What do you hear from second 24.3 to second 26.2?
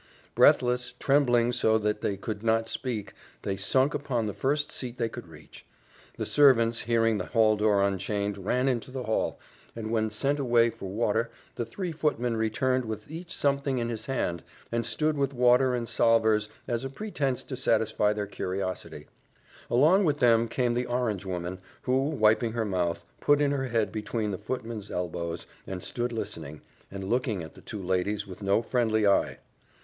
the footmen's elbows, and stood